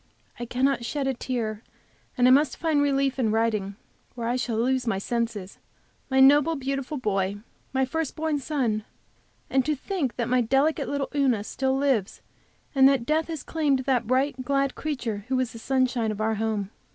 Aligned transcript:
I 0.39 0.45
cannot 0.47 0.83
shed 0.83 1.05
a 1.05 1.13
tear, 1.13 1.61
and 2.17 2.27
I 2.27 2.31
must 2.31 2.57
find 2.57 2.81
relief 2.81 3.19
in 3.19 3.29
writing, 3.29 3.75
or 4.17 4.25
I 4.27 4.35
shall 4.35 4.57
lose 4.57 4.87
my 4.87 4.97
senses. 4.97 5.59
My 6.09 6.19
noble, 6.19 6.55
beautiful 6.55 6.97
boy! 6.97 7.37
My 7.71 7.85
first 7.85 8.15
born 8.15 8.39
son! 8.39 8.83
And 9.47 9.63
to 9.63 9.75
think 9.75 10.15
that 10.15 10.27
my 10.27 10.41
delicate 10.41 10.89
little 10.89 11.09
Una 11.13 11.43
still 11.43 11.77
lives, 11.77 12.23
and 12.73 12.89
that 12.89 13.05
death 13.05 13.27
has 13.27 13.43
claimed 13.43 13.81
that 13.85 14.07
bright, 14.07 14.43
glad 14.43 14.73
creature 14.73 15.25
who 15.27 15.35
was 15.35 15.53
the 15.53 15.59
sunshine 15.59 16.11
of 16.11 16.19
our 16.19 16.33
home! 16.33 16.71